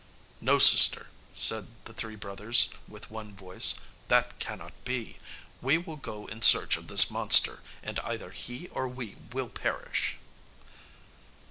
"No, 0.39 0.57
sister," 0.57 1.09
said 1.31 1.67
the 1.85 1.93
three 1.93 2.15
brothers, 2.15 2.69
with 2.87 3.11
one 3.11 3.35
voice, 3.35 3.75
"that 4.07 4.39
cannot 4.39 4.73
be; 4.83 5.17
we 5.61 5.77
will 5.77 5.95
go 5.95 6.25
in 6.25 6.41
search 6.41 6.75
of 6.75 6.87
this 6.87 7.11
monster, 7.11 7.61
and 7.83 7.99
either 7.99 8.31
he 8.31 8.67
or 8.69 8.87
we 8.87 9.17
will 9.31 9.49
perish." 9.49 10.17